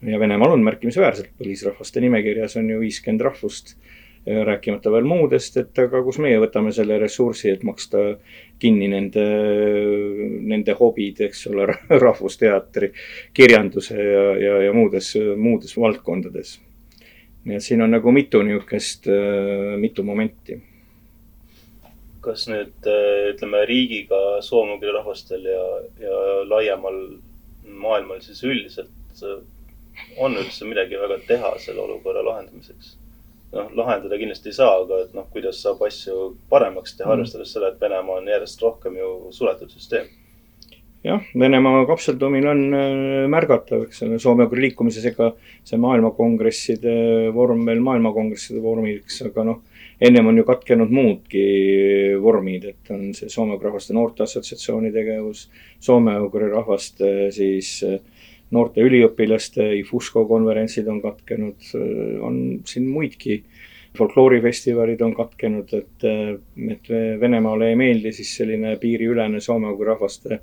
ja 0.06 0.20
Venemaal 0.20 0.54
on 0.54 0.64
märkimisväärselt 0.66 1.32
põlisrahvaste 1.38 2.02
nimekirjas 2.02 2.56
on 2.60 2.70
ju 2.70 2.80
viiskümmend 2.82 3.24
rahvust, 3.26 3.74
rääkimata 4.26 4.92
veel 4.92 5.06
muudest, 5.08 5.56
et 5.56 5.78
aga 5.80 6.02
kus 6.04 6.18
meie 6.20 6.38
võtame 6.42 6.72
selle 6.74 6.98
ressursi, 7.00 7.48
et 7.50 7.62
maksta 7.64 8.02
kinni 8.60 8.88
nende, 8.92 9.24
nende 10.50 10.74
hobid, 10.78 11.22
eks 11.28 11.46
ole, 11.48 11.68
rahvusteatri, 12.06 12.92
kirjanduse 13.34 13.96
ja, 13.96 14.24
ja, 14.42 14.56
ja 14.66 14.72
muudes, 14.76 15.14
muudes 15.36 15.76
valdkondades. 15.78 16.58
nii 17.48 17.56
et 17.56 17.64
siin 17.64 17.80
on 17.80 17.94
nagu 17.94 18.12
mitu 18.12 18.42
niisugust, 18.44 19.06
mitu 19.80 20.04
momenti 20.04 20.58
kas 22.20 22.48
nüüd 22.50 22.88
ütleme 23.30 23.62
riigiga 23.64 24.18
soome-ugri 24.44 24.90
rahvastel 24.92 25.46
ja, 25.48 25.62
ja 26.02 26.16
laiemal 26.50 26.98
maailmal 27.64 28.20
siis 28.20 28.42
üldiselt 28.44 28.90
on 30.18 30.36
üldse 30.36 30.68
midagi 30.68 31.00
väga 31.00 31.18
teha 31.28 31.52
selle 31.62 31.84
olukorra 31.86 32.24
lahendamiseks? 32.26 32.96
noh, 33.52 33.68
lahendada 33.80 34.18
kindlasti 34.20 34.50
ei 34.50 34.56
saa, 34.58 34.74
aga 34.82 35.02
et 35.06 35.12
noh, 35.16 35.26
kuidas 35.32 35.62
saab 35.64 35.80
asju 35.86 36.34
paremaks 36.52 36.96
teha 36.98 37.08
mm., 37.08 37.14
arvestades 37.16 37.52
selle, 37.54 37.72
et 37.72 37.80
Venemaa 37.80 38.20
on 38.20 38.28
järjest 38.28 38.64
rohkem 38.64 38.98
ju 39.00 39.12
suletud 39.32 39.72
süsteem 39.72 40.10
jah, 41.04 41.22
Venemaa 41.38 41.86
kapseldumine 41.86 42.50
on 42.50 42.62
äh, 42.74 43.24
märgatav, 43.30 43.86
eks 43.86 44.02
ole, 44.06 44.18
Soome-ugri 44.22 44.66
liikumises, 44.66 45.06
ega 45.12 45.30
see 45.66 45.78
maailmakongresside 45.80 46.94
vorm 47.34 47.64
veel 47.68 47.82
maailmakongresside 47.86 48.62
vormiks, 48.62 49.20
aga 49.28 49.46
noh, 49.46 49.62
ennem 50.04 50.30
on 50.30 50.40
ju 50.40 50.46
katkenud 50.48 50.92
muudki 50.94 51.44
vormid, 52.22 52.68
et 52.72 52.92
on 52.94 53.08
see 53.16 53.30
Soome-ugri 53.32 53.70
rahvaste 53.70 53.96
noorte 53.96 54.26
assotsiatsiooni 54.26 54.92
tegevus, 54.94 55.46
soome-ugri 55.84 56.50
rahvaste 56.52 57.30
siis 57.34 57.78
äh, 57.86 58.00
noorte 58.54 58.84
üliõpilaste 58.84 59.72
IFUSCO 59.82 60.24
konverentsid 60.28 60.86
on 60.88 61.02
katkenud, 61.04 61.72
on 62.24 62.38
siin 62.68 62.88
muidki. 62.88 63.42
Folkloorifestivalid 63.98 65.00
on 65.02 65.14
katkenud, 65.16 65.72
et, 65.74 66.04
et 66.70 66.90
Venemaale 67.20 67.70
ei 67.72 67.76
meeldi 67.80 68.12
siis 68.14 68.34
selline 68.36 68.76
piiriülene 68.78 69.40
soome-ugri 69.42 69.88
rahvaste 69.88 70.38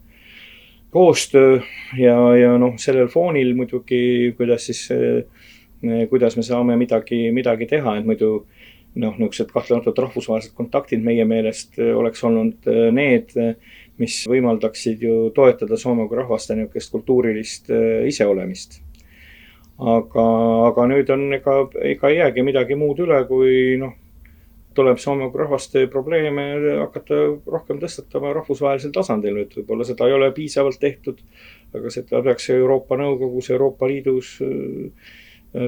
koostöö. 0.91 1.59
Ja, 1.99 2.17
ja 2.35 2.55
noh, 2.59 2.73
sellel 2.81 3.07
foonil 3.11 3.53
muidugi, 3.55 4.33
kuidas 4.37 4.65
siis, 4.71 4.81
kuidas 6.09 6.35
me 6.39 6.43
saame 6.43 6.75
midagi, 6.81 7.29
midagi 7.35 7.69
teha, 7.69 7.95
et 7.99 8.09
muidu 8.09 8.31
noh, 8.95 9.15
niisugused 9.19 9.53
kahtlematult 9.53 10.03
rahvusvahelised 10.03 10.55
kontaktid 10.57 11.05
meie 11.05 11.25
meelest 11.27 11.79
oleks 11.83 12.23
olnud 12.27 12.67
need, 12.95 13.35
mis 14.01 14.21
võimaldaksid 14.29 15.03
ju 15.05 15.17
toetada 15.35 15.77
soome 15.79 16.07
rahvaste 16.11 16.57
niisugust 16.57 16.91
kultuurilist 16.91 17.71
äh, 17.71 18.07
iseolemist. 18.09 18.81
aga, 19.75 20.25
aga 20.69 20.87
nüüd 20.87 21.09
on 21.11 21.27
ega, 21.35 21.59
ega 21.83 22.09
ei 22.11 22.19
jäägi 22.21 22.43
midagi 22.47 22.77
muud 22.79 22.99
üle, 23.03 23.17
kui 23.27 23.75
noh, 23.79 23.91
tuleb 24.75 24.99
soome 24.99 25.27
rahvaste 25.31 25.85
probleeme 25.91 26.45
hakata 26.81 27.19
rohkem 27.51 27.79
tõstatama 27.79 28.33
rahvusvahelisel 28.35 28.93
tasandil, 28.95 29.41
et 29.43 29.55
võib-olla 29.55 29.87
seda 29.87 30.07
ei 30.07 30.15
ole 30.15 30.31
piisavalt 30.35 30.79
tehtud, 30.79 31.21
aga 31.75 31.91
seda 31.91 32.23
peaks 32.23 32.49
Euroopa 32.55 32.99
Nõukogus, 32.99 33.51
Euroopa 33.55 33.87
Liidus 33.91 34.35
äh, 34.43 35.15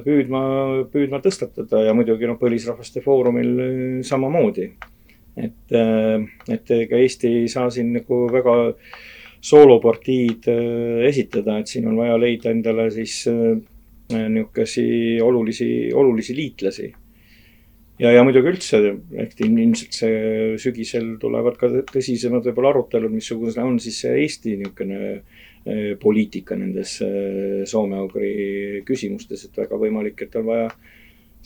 püüdma, 0.03 0.43
püüdma 0.91 1.23
tõstatada. 1.23 1.83
Ja 1.87 1.95
muidugi 1.95 2.27
noh, 2.27 2.39
Põlisrahvaste 2.39 3.03
Foorumil 3.03 3.51
äh, 3.55 3.81
samamoodi 4.07 4.71
et, 5.37 5.73
äh, 5.75 6.25
et 6.49 6.71
ega 6.73 6.99
Eesti 6.99 7.31
ei 7.43 7.49
saa 7.51 7.69
siin 7.73 7.93
nagu 7.95 8.25
väga 8.33 8.57
soolopartiid 9.47 10.47
äh, 10.51 11.07
esitada, 11.09 11.59
et 11.61 11.71
siin 11.71 11.87
on 11.89 11.97
vaja 11.99 12.17
leida 12.19 12.51
endale 12.53 12.89
siis 12.93 13.23
äh, 13.31 13.57
niisugusi 14.07 14.87
olulisi, 15.21 15.69
olulisi 15.93 16.35
liitlasi. 16.35 16.91
ja, 17.99 18.11
ja 18.13 18.23
muidugi 18.23 18.53
üldse, 18.53 18.79
et 19.19 19.39
ilmselt 19.43 19.97
see 19.97 20.55
sügisel 20.61 21.15
tulevad 21.21 21.57
ka 21.59 21.69
tõsisemad 21.91 22.45
võib-olla 22.47 22.75
arutelud, 22.75 23.13
missugune 23.13 23.65
on 23.65 23.81
siis 23.83 24.01
see 24.05 24.15
Eesti 24.23 24.57
niisugune 24.61 25.19
poliitika 25.99 26.55
nendes 26.55 26.93
soome-ugri 27.67 28.85
küsimustes, 28.87 29.41
et 29.43 29.57
väga 29.59 29.75
võimalik, 29.81 30.21
et 30.23 30.37
on 30.39 30.45
vaja 30.47 30.69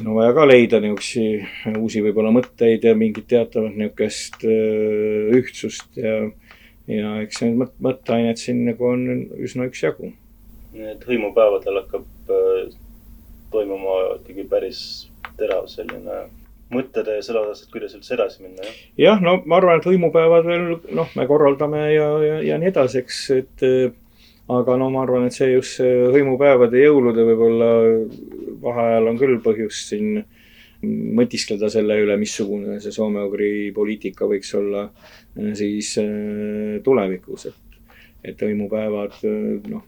siin 0.02 0.10
on 0.10 0.18
vaja 0.18 0.34
ka 0.34 0.48
leida 0.48 0.80
niisuguseid 0.82 1.78
uusi 1.78 2.02
võib-olla 2.02 2.32
mõtteid 2.34 2.86
ja 2.88 2.96
mingit 2.98 3.28
teatavat 3.30 3.76
niisugust 3.78 4.42
äh, 4.50 5.30
ühtsust 5.38 6.00
ja, 6.00 6.16
ja 6.90 7.14
eks 7.22 7.44
neid 7.44 7.60
mõt-, 7.60 7.78
mõtteainet 7.86 8.42
siin 8.42 8.64
nagu 8.66 8.88
on 8.90 9.06
üsna 9.38 9.70
üksjagu. 9.70 10.12
et 10.74 11.06
hõimupäevadel 11.06 11.84
hakkab 11.84 12.34
äh, 12.34 12.74
toimuma 13.54 14.18
ikkagi 14.18 14.48
päris 14.50 14.84
terav 15.38 15.70
selline 15.70 16.24
mõttetee 16.72 17.22
selle 17.22 17.44
osas, 17.44 17.66
et 17.66 17.74
kuidas 17.74 17.94
üldse 17.94 18.16
edasi 18.16 18.42
minna, 18.42 18.66
jah? 18.66 18.84
jah, 18.98 19.22
no 19.22 19.38
ma 19.46 19.60
arvan, 19.60 19.82
et 19.82 19.90
hõimupäevadel 19.92 20.70
noh, 20.98 21.14
me 21.20 21.28
korraldame 21.30 21.90
ja, 21.92 22.08
ja, 22.26 22.38
ja 22.48 22.58
nii 22.58 22.72
edasi, 22.72 23.04
eks, 23.04 23.26
et 23.38 23.66
aga 24.52 24.76
no 24.80 24.90
ma 24.92 25.06
arvan, 25.06 25.28
et 25.28 25.36
see 25.36 25.54
just 25.54 25.80
see 25.80 26.06
hõimupäevade, 26.12 26.80
jõulude 26.82 27.26
võib-olla 27.28 27.72
vaheajal 28.62 29.10
on 29.12 29.20
küll 29.22 29.40
põhjust 29.44 29.94
siin 29.94 30.24
mõtiskleda 30.82 31.70
selle 31.70 32.00
üle, 32.02 32.16
missugune 32.18 32.80
see 32.82 32.94
soome-ugri 32.96 33.70
poliitika 33.76 34.28
võiks 34.30 34.54
olla 34.58 34.88
äh, 34.88 35.52
siis 35.58 35.94
äh, 36.02 36.80
tulevikus, 36.84 37.48
et, 37.52 37.78
et 38.32 38.42
hõimupäevad 38.42 39.20
äh, 39.30 39.70
noh, 39.70 39.86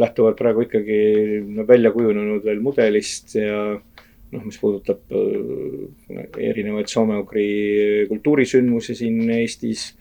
lähtuvad 0.00 0.34
praegu 0.38 0.66
ikkagi 0.66 0.98
no, 1.46 1.66
välja 1.68 1.94
kujunenud 1.94 2.42
veel 2.44 2.62
mudelist 2.64 3.36
ja 3.38 3.60
noh, 3.78 4.42
mis 4.44 4.58
puudutab 4.60 5.06
erinevaid 6.36 6.90
soome-ugri 6.90 7.46
kultuurisündmusi 8.10 8.98
siin 8.98 9.22
Eestis 9.38 9.92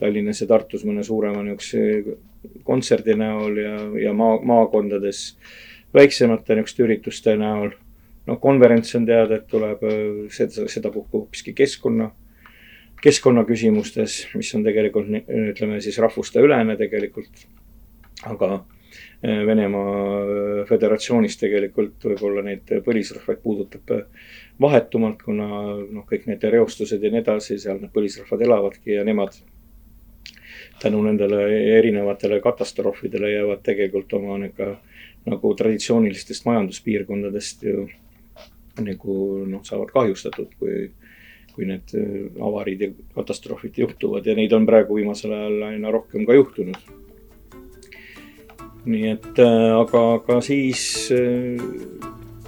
Tallinnas 0.00 0.40
ja 0.42 0.48
Tartus 0.50 0.82
mõne 0.88 1.04
suurema 1.06 1.44
niisuguse 1.44 2.18
kontserdi 2.70 3.16
näol 3.18 3.58
ja, 3.58 3.76
ja 4.06 4.14
maa, 4.16 4.38
maakondades 4.46 5.30
väiksemate 5.94 6.54
niisuguste 6.54 6.86
ürituste 6.86 7.36
näol. 7.38 7.72
noh, 8.26 8.38
konverents 8.38 8.94
on 8.94 9.06
teada, 9.08 9.40
et 9.40 9.46
tuleb 9.50 9.80
äh, 9.82 10.02
seda, 10.34 10.68
sedapuhku 10.70 11.24
hoopiski 11.24 11.54
keskkonna, 11.56 12.10
keskkonnaküsimustes, 13.02 14.20
mis 14.36 14.52
on 14.54 14.66
tegelikult 14.66 15.08
ütleme 15.26 15.80
siis 15.80 15.98
rahvusteülene 15.98 16.76
tegelikult. 16.78 17.46
aga 18.28 18.52
äh, 18.54 19.40
Venemaa 19.46 19.96
äh, 20.20 20.66
Föderatsioonis 20.68 21.40
tegelikult 21.40 22.04
võib-olla 22.12 22.44
neid 22.46 22.70
põlisrahvaid 22.86 23.42
puudutab 23.42 23.96
vahetumalt, 24.60 25.22
kuna 25.24 25.48
noh, 25.80 26.04
kõik 26.06 26.28
need 26.30 26.44
reostused 26.54 27.02
ja 27.02 27.10
nii 27.10 27.24
edasi, 27.24 27.58
seal 27.58 27.80
need 27.80 27.94
põlisrahvad 27.96 28.46
elavadki 28.46 28.94
ja 28.94 29.04
nemad 29.08 29.40
tänu 30.82 31.02
nendele 31.02 31.42
erinevatele 31.78 32.40
katastroofidele 32.40 33.32
jäävad 33.32 33.62
tegelikult 33.62 34.12
oma 34.12 34.38
nihuke 34.38 34.76
nagu 35.26 35.54
traditsioonilistest 35.54 36.46
majanduspiirkondadest 36.48 37.62
ju 37.62 37.88
nagu 38.80 39.16
noh, 39.48 39.60
saavad 39.66 39.90
kahjustatud, 39.92 40.54
kui, 40.58 40.86
kui 41.52 41.68
need 41.68 41.92
avariid 42.40 42.86
ja 42.86 42.88
katastroofid 43.14 43.82
juhtuvad 43.82 44.26
ja 44.26 44.36
neid 44.38 44.52
on 44.56 44.66
praegu 44.66 44.96
viimasel 44.96 45.36
ajal 45.36 45.68
aina 45.68 45.92
rohkem 45.92 46.24
ka 46.26 46.38
juhtunud. 46.38 46.80
nii 48.90 49.10
et 49.10 49.38
aga, 49.44 50.00
aga 50.16 50.40
siis 50.40 50.82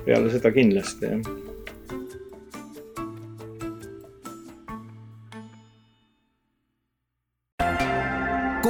peale 0.06 0.32
seda 0.32 0.50
kindlasti 0.54 1.10
jah 1.12 1.41